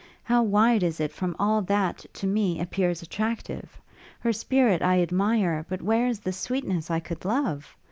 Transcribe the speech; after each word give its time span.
How 0.23 0.41
wide 0.41 0.81
is 0.81 0.99
it 0.99 1.11
from 1.11 1.35
all 1.37 1.61
that, 1.61 2.03
to 2.13 2.25
me, 2.25 2.59
appears 2.59 3.03
attractive! 3.03 3.79
Her 4.21 4.33
spirit 4.33 4.81
I 4.81 4.99
admire; 4.99 5.63
but 5.69 5.83
where 5.83 6.07
is 6.07 6.21
the 6.21 6.33
sweetness 6.33 6.89
I 6.89 6.99
could 6.99 7.23
love? 7.23 7.75